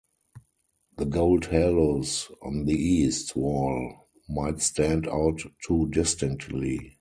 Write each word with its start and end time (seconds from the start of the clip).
The 0.97 1.05
gold 1.05 1.45
halos 1.45 2.31
on 2.41 2.65
the 2.65 2.73
east 2.73 3.35
wall 3.35 4.07
might 4.27 4.59
stand 4.59 5.07
out 5.07 5.41
too 5.63 5.89
distinctly. 5.91 6.89